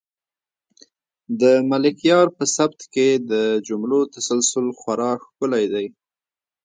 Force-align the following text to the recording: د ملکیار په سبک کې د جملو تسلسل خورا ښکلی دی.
د 1.41 1.43
ملکیار 1.71 2.25
په 2.37 2.43
سبک 2.55 2.79
کې 2.93 3.07
د 3.31 3.33
جملو 3.67 3.99
تسلسل 4.15 4.65
خورا 4.79 5.11
ښکلی 5.23 5.65
دی. 5.73 5.85